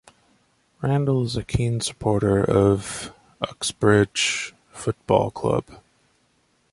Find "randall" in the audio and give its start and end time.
0.81-1.23